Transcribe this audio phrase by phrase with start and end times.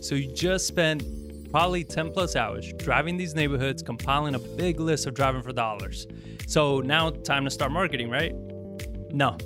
[0.00, 1.02] So you just spent
[1.50, 6.06] probably 10 plus hours driving these neighborhoods, compiling a big list of driving for dollars.
[6.46, 8.34] So now time to start marketing, right?
[9.10, 9.36] No.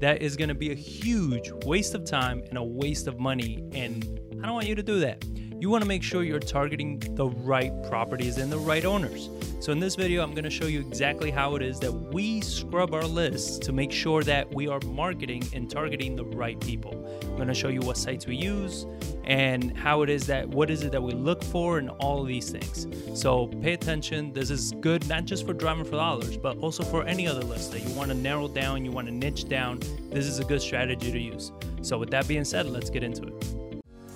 [0.00, 3.62] That is going to be a huge waste of time and a waste of money
[3.72, 5.24] and I don't want you to do that.
[5.60, 9.28] You want to make sure you're targeting the right properties and the right owners.
[9.60, 12.40] So in this video, I'm going to show you exactly how it is that we
[12.40, 17.06] scrub our lists to make sure that we are marketing and targeting the right people.
[17.24, 18.86] I'm going to show you what sites we use
[19.24, 22.26] and how it is that what is it that we look for and all of
[22.26, 22.86] these things.
[23.12, 24.32] So pay attention.
[24.32, 27.72] This is good not just for driving for dollars, but also for any other list
[27.72, 29.80] that you want to narrow down, you want to niche down.
[30.10, 31.52] This is a good strategy to use.
[31.82, 33.59] So with that being said, let's get into it.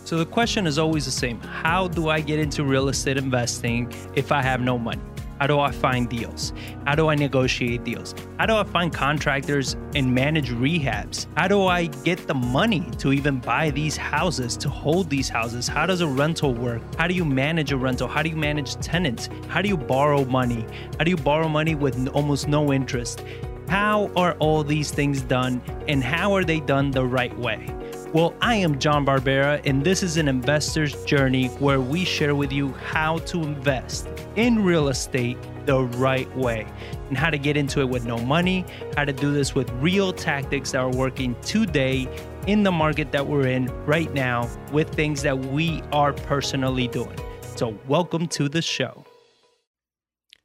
[0.05, 1.41] So the question is always the same.
[1.41, 5.01] How do I get into real estate investing if I have no money?
[5.41, 6.53] How do I find deals?
[6.87, 8.15] How do I negotiate deals?
[8.39, 11.27] How do I find contractors and manage rehabs?
[11.37, 15.67] How do I get the money to even buy these houses, to hold these houses?
[15.67, 16.83] How does a rental work?
[16.97, 18.07] How do you manage a rental?
[18.07, 19.31] How do you manage tenants?
[19.49, 20.67] How do you borrow money?
[20.99, 23.25] How do you borrow money with almost no interest?
[23.69, 27.75] How are all these things done and how are they done the right way?
[28.15, 32.53] Well, I am John Barbera, and this is an investor's journey where we share with
[32.53, 36.65] you how to invest in real estate the right way
[37.09, 38.65] and how to get into it with no money,
[38.97, 42.07] how to do this with real tactics that are working today
[42.47, 47.19] in the market that we're in right now with things that we are personally doing.
[47.57, 49.05] So, welcome to the show.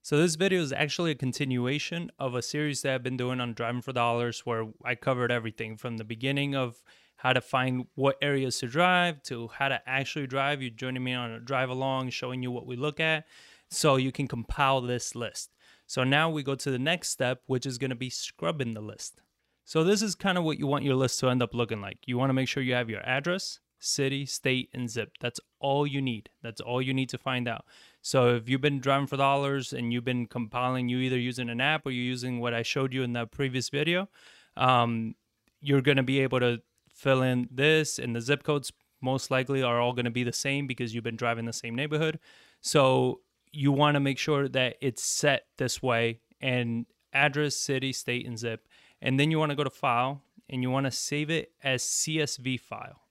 [0.02, 3.54] So, this video is actually a continuation of a series that I've been doing on
[3.54, 6.82] Driving for Dollars, where I covered everything from the beginning of
[7.20, 10.62] how to find what areas to drive to how to actually drive.
[10.62, 13.26] You're joining me on a drive along, showing you what we look at
[13.70, 15.52] so you can compile this list.
[15.86, 18.80] So now we go to the next step, which is going to be scrubbing the
[18.80, 19.22] list.
[19.66, 21.98] So this is kind of what you want your list to end up looking like.
[22.06, 25.18] You want to make sure you have your address, city, state, and zip.
[25.20, 26.30] That's all you need.
[26.42, 27.66] That's all you need to find out.
[28.02, 31.60] So if you've been driving for dollars and you've been compiling, you either using an
[31.60, 34.08] app or you're using what I showed you in the previous video,
[34.56, 35.16] um,
[35.60, 36.62] you're going to be able to
[37.00, 38.72] fill in this, and the zip codes
[39.02, 41.76] most likely are all going to be the same because you've been driving the same
[41.76, 42.20] neighborhood.
[42.62, 43.22] So
[43.52, 48.38] you want to make sure that it's set this way and address, city, state, and
[48.38, 48.68] zip.
[49.02, 51.84] And then you want to go to file and you want to save it as
[51.84, 53.02] CSV file.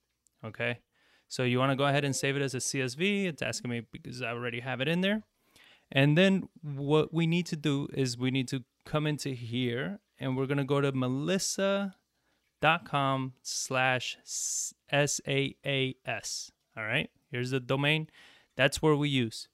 [0.44, 0.78] Okay.
[1.28, 3.26] So you want to go ahead and save it as a CSV.
[3.26, 5.22] It's asking me because I already have it in there.
[5.90, 10.36] And then what we need to do is we need to come into here and
[10.36, 11.94] we're going to go to Melissa
[12.60, 16.50] dot com slash SAAS.
[16.76, 18.08] All right, here's the domain.
[18.56, 19.48] That's where we use.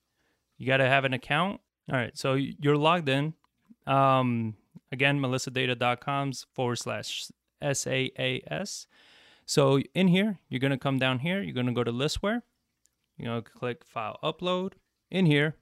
[0.57, 1.61] You got to have an account.
[1.91, 3.33] All right, so you're logged in.
[3.85, 4.55] Um,
[4.91, 7.27] again, melissadata.com forward slash
[7.61, 8.87] SAAS.
[9.45, 11.41] So in here, you're going to come down here.
[11.41, 12.41] You're going to go to listware.
[13.17, 14.73] You're going to click file upload.
[15.11, 15.55] In here,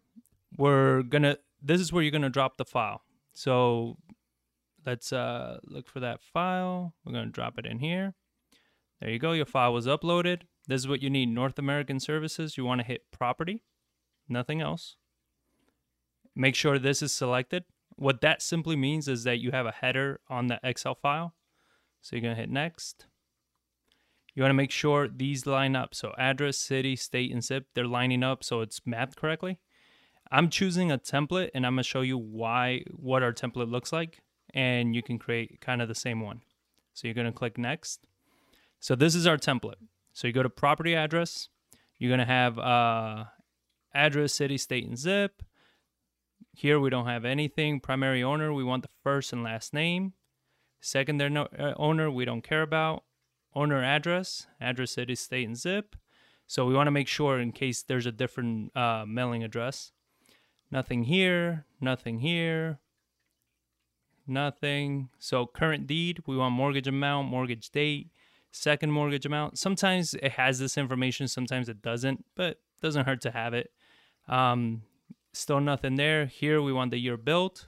[0.58, 3.04] we're going to, this is where you're going to drop the file.
[3.34, 3.98] So
[4.86, 6.94] let's uh, look for that file.
[7.04, 8.14] We're going to drop it in here.
[9.00, 9.34] There you go.
[9.34, 10.44] Your file was uploaded.
[10.68, 11.30] This is what you need.
[11.30, 12.58] North American Services.
[12.58, 13.64] You want to hit property,
[14.30, 14.96] nothing else.
[16.36, 17.66] Make sure this is selected.
[17.96, 21.36] What that simply means is that you have a header on the Excel file.
[22.02, 23.06] So you're going to hit next.
[24.34, 25.94] You want to make sure these line up.
[25.94, 29.60] So address, city, state, and zip, they're lining up so it's mapped correctly.
[30.32, 33.94] I'm choosing a template and I'm going to show you why what our template looks
[33.94, 34.22] like
[34.54, 36.42] and you can create kind of the same one.
[36.94, 38.02] So you're going to click next.
[38.80, 39.76] So this is our template.
[40.14, 41.50] So you go to property address.
[41.98, 43.26] You're going to have uh,
[43.94, 45.42] address, city, state, and zip.
[46.52, 47.80] Here we don't have anything.
[47.80, 50.14] Primary owner, we want the first and last name.
[50.82, 53.04] Secondary no, uh, owner, we don't care about.
[53.56, 55.96] Owner address, address, city, state, and zip.
[56.46, 59.92] So we want to make sure in case there's a different uh, mailing address.
[60.70, 62.80] Nothing here, nothing here,
[64.28, 65.10] nothing.
[65.20, 68.12] So current deed, we want mortgage amount, mortgage date,
[68.52, 69.58] second mortgage amount.
[69.58, 73.72] Sometimes it has this information, sometimes it doesn't, but doesn't hurt to have it.
[74.28, 74.84] Um,
[75.34, 76.26] still nothing there.
[76.26, 77.68] Here we want the year built.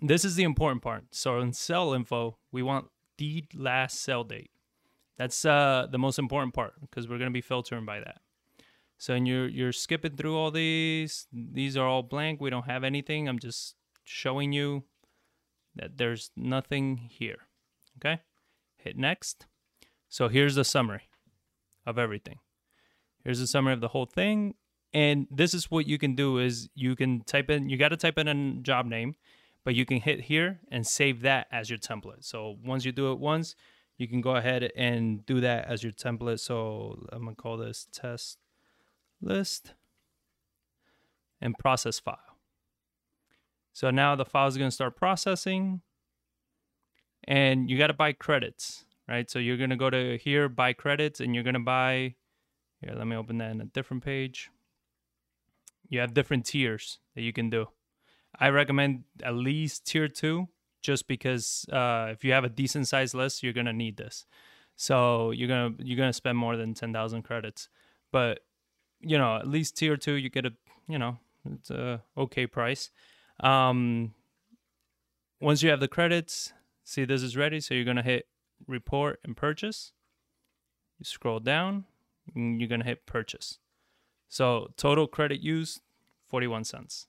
[0.00, 1.04] This is the important part.
[1.10, 2.86] So in sell info, we want
[3.16, 4.50] deed last sell date.
[5.16, 8.20] That's uh, the most important part because we're going to be filtering by that.
[8.98, 11.26] So and you're you're skipping through all these.
[11.32, 12.40] These are all blank.
[12.40, 13.28] We don't have anything.
[13.28, 13.74] I'm just
[14.04, 14.84] showing you
[15.78, 17.38] that there's nothing here.
[17.98, 18.20] Okay,
[18.76, 19.46] hit next.
[20.08, 21.02] So here's the summary
[21.86, 22.38] of everything.
[23.24, 24.54] Here's the summary of the whole thing.
[24.94, 27.96] And this is what you can do is you can type in, you got to
[27.96, 29.16] type in a job name,
[29.64, 32.24] but you can hit here and save that as your template.
[32.24, 33.54] So once you do it once,
[33.98, 36.40] you can go ahead and do that as your template.
[36.40, 38.38] So I'm gonna call this test
[39.20, 39.74] list
[41.40, 42.27] and process file.
[43.78, 45.82] So now the file is gonna start processing
[47.28, 49.30] and you gotta buy credits, right?
[49.30, 52.16] So you're gonna go to here, buy credits, and you're gonna buy,
[52.80, 54.50] here, let me open that in a different page.
[55.88, 57.66] You have different tiers that you can do.
[58.36, 60.48] I recommend at least tier two
[60.82, 64.26] just because uh, if you have a decent sized list, you're gonna need this.
[64.74, 67.68] So you're gonna you're gonna spend more than ten thousand credits,
[68.10, 68.40] but
[68.98, 70.52] you know at least tier two you get a
[70.88, 72.90] you know it's a okay price.
[73.40, 74.14] Um,
[75.40, 76.52] once you have the credits,
[76.84, 78.26] see this is ready, so you're gonna hit
[78.66, 79.92] report and purchase.
[80.98, 81.84] You scroll down,
[82.34, 83.58] and you're gonna hit purchase.
[84.28, 85.80] So total credit used,
[86.28, 87.06] forty one cents.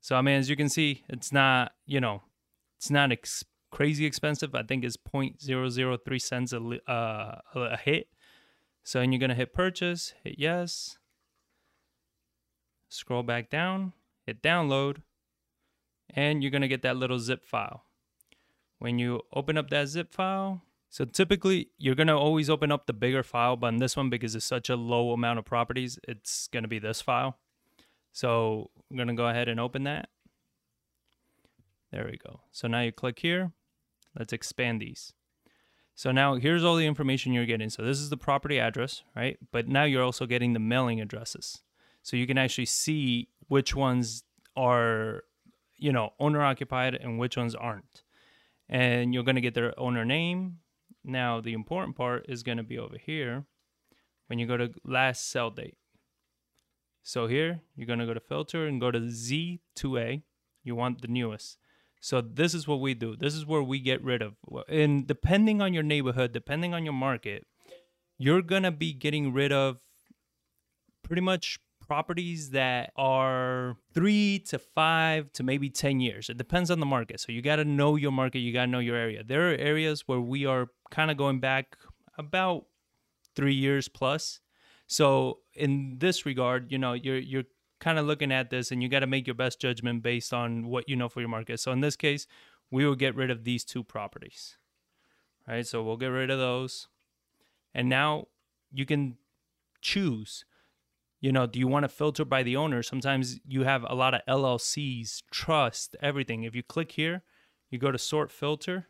[0.00, 2.22] So I mean, as you can see, it's not you know
[2.76, 3.44] it's not ex-
[3.74, 4.54] crazy expensive.
[4.54, 8.08] I think it's 0.003 cents a, uh, a hit.
[8.82, 10.98] So then you're going to hit purchase, hit yes,
[12.88, 13.94] scroll back down,
[14.26, 14.98] hit download,
[16.10, 17.84] and you're going to get that little zip file.
[18.78, 22.86] When you open up that zip file, so typically you're going to always open up
[22.86, 25.98] the bigger file, but in this one, because it's such a low amount of properties,
[26.06, 27.38] it's going to be this file.
[28.12, 30.08] So I'm going to go ahead and open that.
[31.90, 32.40] There we go.
[32.52, 33.52] So now you click here.
[34.18, 35.12] Let's expand these.
[35.96, 37.70] So now here's all the information you're getting.
[37.70, 39.38] So this is the property address, right?
[39.52, 41.62] But now you're also getting the mailing addresses.
[42.02, 44.24] So you can actually see which ones
[44.56, 45.24] are,
[45.84, 48.04] you know, owner occupied and which ones aren't.
[48.70, 50.60] And you're going to get their owner name.
[51.04, 53.44] Now the important part is going to be over here
[54.28, 55.76] when you go to last sell date.
[57.02, 60.22] So here you're going to go to filter and go to Z2A.
[60.62, 61.58] You want the newest.
[62.00, 63.14] So this is what we do.
[63.14, 64.36] This is where we get rid of.
[64.70, 67.46] And depending on your neighborhood, depending on your market,
[68.16, 69.80] you're going to be getting rid of
[71.02, 76.28] pretty much properties that are 3 to 5 to maybe 10 years.
[76.28, 77.20] It depends on the market.
[77.20, 79.22] So you got to know your market, you got to know your area.
[79.22, 81.76] There are areas where we are kind of going back
[82.18, 82.66] about
[83.36, 84.40] 3 years plus.
[84.86, 87.44] So in this regard, you know, you're you're
[87.80, 90.66] kind of looking at this and you got to make your best judgment based on
[90.66, 91.60] what you know for your market.
[91.60, 92.26] So in this case,
[92.70, 94.56] we will get rid of these two properties.
[95.46, 95.66] Right?
[95.66, 96.88] So we'll get rid of those.
[97.74, 98.28] And now
[98.72, 99.16] you can
[99.80, 100.44] choose
[101.24, 102.82] you know, do you want to filter by the owner?
[102.82, 106.42] Sometimes you have a lot of LLCs, trust, everything.
[106.42, 107.22] If you click here,
[107.70, 108.88] you go to sort filter,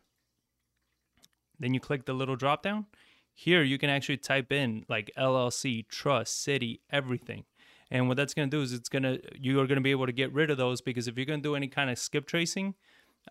[1.57, 2.87] then you click the little drop down.
[3.33, 7.45] Here you can actually type in like LLC, trust, city, everything.
[7.89, 9.91] And what that's going to do is it's going to you are going to be
[9.91, 11.97] able to get rid of those because if you're going to do any kind of
[11.97, 12.75] skip tracing,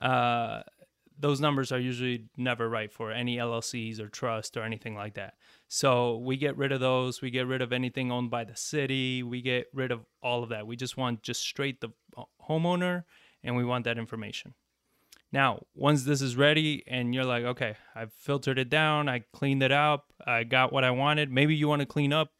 [0.00, 0.62] uh,
[1.18, 5.34] those numbers are usually never right for any LLCs or trust or anything like that.
[5.68, 7.22] So we get rid of those.
[7.22, 9.22] We get rid of anything owned by the city.
[9.22, 10.66] We get rid of all of that.
[10.66, 13.04] We just want just straight the uh, homeowner
[13.42, 14.54] and we want that information.
[15.32, 19.62] Now, once this is ready and you're like, okay, I've filtered it down, I cleaned
[19.62, 21.30] it up, I got what I wanted.
[21.30, 22.30] Maybe you want to clean up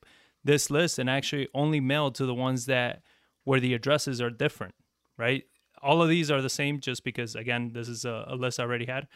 [0.45, 3.03] this list and actually only mail to the ones that
[3.45, 4.75] where the addresses are different,
[5.19, 5.45] right?
[5.85, 8.63] All of these are the same just because again, this is a, a list I
[8.63, 9.07] already had.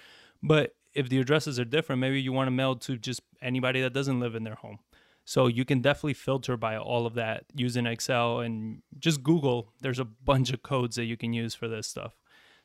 [0.42, 3.92] But if the addresses are different, maybe you want to mail to just anybody that
[3.92, 4.78] doesn't live in their home.
[5.24, 9.72] So you can definitely filter by all of that using Excel and just Google.
[9.80, 12.14] There's a bunch of codes that you can use for this stuff.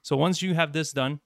[0.01, 1.19] So once you have this done,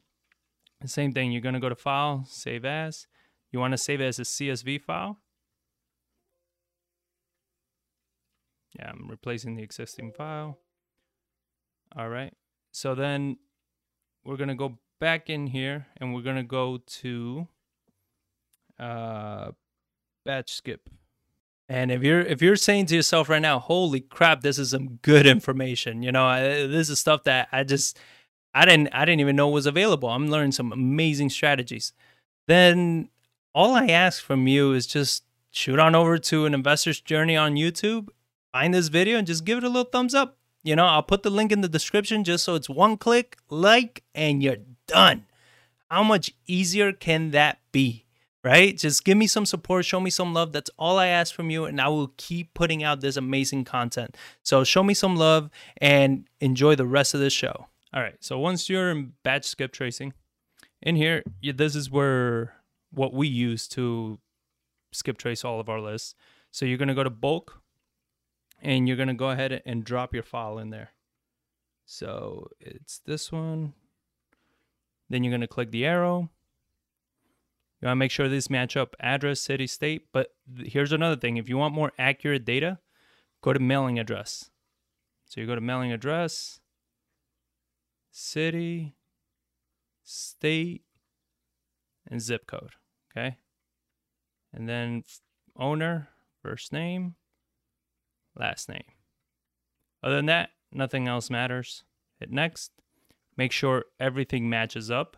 [0.85, 3.07] same thing, you're going to go to File, Save As.
[3.51, 5.19] You want to save it as a CSV file.
[8.77, 10.59] Yeah, I'm replacing the existing file.
[11.95, 12.33] All right.
[12.77, 13.37] So then
[14.23, 17.47] we're going to go back in here and we're going to go to
[18.77, 19.49] uh,
[20.23, 20.87] batch skip.
[21.67, 24.99] And if you're if you're saying to yourself right now, "Holy crap, this is some
[25.01, 27.97] good information." You know, I, this is stuff that I just
[28.53, 30.09] I didn't I didn't even know was available.
[30.09, 31.93] I'm learning some amazing strategies.
[32.47, 33.09] Then
[33.55, 37.55] all I ask from you is just shoot on over to an investor's journey on
[37.55, 38.09] YouTube
[38.57, 40.37] find this video and just give it a little thumbs up.
[40.67, 44.03] You know, I'll put the link in the description just so it's one click, like,
[44.13, 45.25] and you're done.
[45.89, 48.03] How much easier can that be?
[48.43, 48.77] Right?
[48.77, 50.51] Just give me some support, show me some love.
[50.51, 54.17] That's all I ask from you, and I will keep putting out this amazing content.
[54.43, 57.67] So show me some love and enjoy the rest of the show.
[57.93, 58.17] All right.
[58.19, 60.11] So once you're in batch skip tracing,
[60.81, 62.55] in here, this is where
[62.91, 64.19] what we use to
[64.91, 66.13] skip trace all of our lists.
[66.51, 67.61] So you're going to go to bulk
[68.61, 70.91] and you're going to go ahead and drop your file in there.
[71.85, 73.73] So it's this one.
[75.09, 76.29] Then you're going to click the arrow.
[77.79, 80.07] You want to make sure these match up address, city, state.
[80.11, 82.79] But here's another thing if you want more accurate data,
[83.41, 84.49] go to mailing address.
[85.25, 86.59] So you go to mailing address,
[88.11, 88.95] city,
[90.03, 90.83] state,
[92.09, 92.71] and zip code.
[93.11, 93.37] Okay.
[94.53, 95.03] And then
[95.55, 96.09] owner,
[96.41, 97.15] first name,
[98.39, 98.83] last name.
[100.03, 101.83] Other than that, nothing else matters.
[102.19, 102.71] Hit next.
[103.35, 105.17] Make sure everything matches up.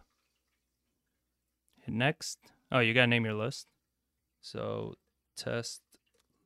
[1.86, 2.38] Hit next.
[2.72, 3.68] Oh, you got to name your list.
[4.42, 4.96] So
[5.36, 5.82] test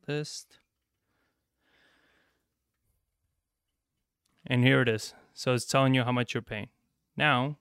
[0.06, 0.58] list.
[4.46, 5.14] And here it is.
[5.32, 6.68] So it's telling you how much you're paying.
[7.16, 7.56] Now,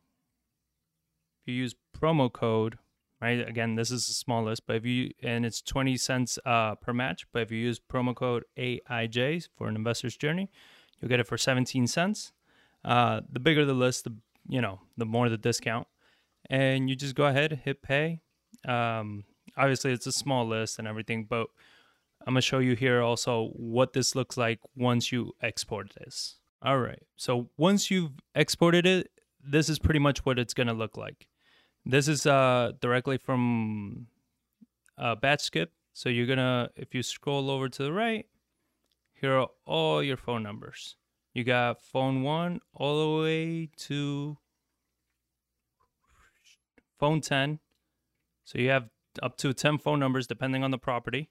[1.41, 2.77] if you use promo code,
[3.23, 3.47] right?
[3.47, 6.91] Again, this is a small list, but if you and it's 20 cents uh, per
[6.91, 10.51] match, but if you use promo code AIJ for an investor's journey,
[10.99, 12.33] you'll get it for 17 cents.
[12.83, 14.13] Uh, the bigger the list, the
[14.47, 15.87] you know, the more the discount.
[16.49, 18.19] And you just go ahead, hit pay.
[18.67, 19.23] Um,
[19.55, 21.47] obviously, it's a small list and everything, but
[22.27, 26.35] I'm gonna show you here also what this looks like once you export this.
[26.61, 27.03] All right.
[27.15, 29.11] So once you've exported it,
[29.41, 31.27] this is pretty much what it's gonna look like.
[31.85, 34.07] This is uh, directly from
[34.97, 35.71] uh, Batch Skip.
[35.93, 38.25] So you're gonna, if you scroll over to the right,
[39.13, 40.95] here are all your phone numbers.
[41.33, 44.37] You got phone one all the way to
[46.99, 47.59] phone 10.
[48.43, 48.89] So you have
[49.21, 51.29] up to 10 phone numbers depending on the property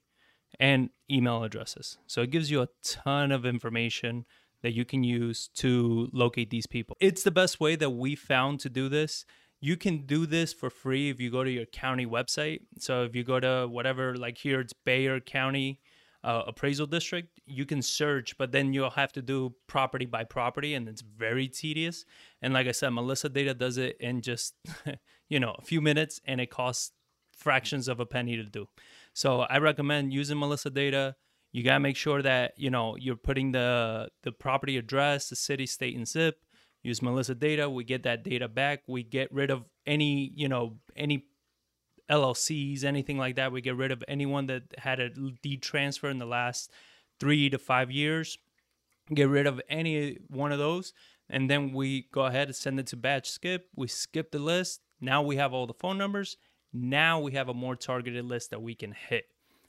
[0.59, 1.97] and email addresses.
[2.07, 4.25] So it gives you a ton of information
[4.61, 6.95] that you can use to locate these people.
[6.99, 9.25] It's the best way that we found to do this.
[9.63, 12.63] You can do this for free if you go to your county website.
[12.79, 15.79] So if you go to whatever, like here it's Bexar County
[16.21, 20.73] uh, Appraisal District, you can search, but then you'll have to do property by property,
[20.73, 22.03] and it's very tedious.
[22.41, 24.53] And like I said, Melissa Data does it in just
[25.29, 26.91] you know a few minutes, and it costs
[27.33, 28.67] fractions of a penny to do.
[29.13, 31.15] So I recommend using Melissa Data.
[31.53, 35.67] You gotta make sure that you know you're putting the the property address, the city,
[35.67, 36.43] state, and zip.
[36.83, 37.69] Use Melissa Data.
[37.69, 38.83] We get that data back.
[38.87, 41.25] We get rid of any you know any
[42.09, 43.51] LLCs, anything like that.
[43.51, 45.09] We get rid of anyone that had a
[45.41, 46.69] deed transfer in the last
[47.19, 48.37] three to five years.
[49.13, 50.93] Get rid of any one of those,
[51.29, 53.67] and then we go ahead and send it to batch skip.
[53.75, 54.81] We skip the list.
[55.01, 56.37] Now we have all the phone numbers.
[56.71, 59.25] Now we have a more targeted list that we can hit.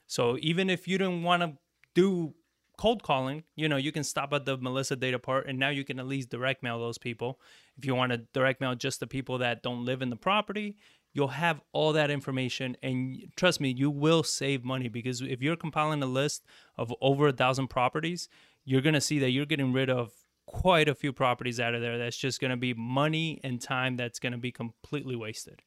[0.07, 1.53] So even if you don't want to
[1.93, 2.33] do
[2.77, 5.83] cold calling, you know, you can stop at the Melissa data part and now you
[5.83, 7.39] can at least direct mail those people.
[7.77, 10.77] If you want to direct mail just the people that don't live in the property,
[11.13, 15.55] you'll have all that information and trust me you will save money because if you're
[15.55, 16.43] compiling a list
[16.77, 18.27] of over a thousand properties
[18.65, 20.11] you're going to see that you're getting rid of
[20.45, 23.95] quite a few properties out of there that's just going to be money and time
[23.95, 25.61] that's going to be completely wasted